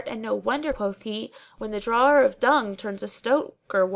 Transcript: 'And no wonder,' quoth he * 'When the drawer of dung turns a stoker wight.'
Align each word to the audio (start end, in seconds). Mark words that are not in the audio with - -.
'And 0.07 0.19
no 0.23 0.33
wonder,' 0.33 0.73
quoth 0.73 1.03
he 1.03 1.31
* 1.45 1.57
'When 1.59 1.69
the 1.69 1.79
drawer 1.79 2.23
of 2.23 2.39
dung 2.39 2.75
turns 2.75 3.03
a 3.03 3.07
stoker 3.07 3.85
wight.' 3.85 3.89